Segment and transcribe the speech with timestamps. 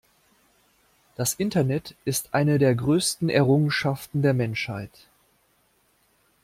[1.15, 5.05] Das Internet ist eine der größten Errungenschaften der Menschheit.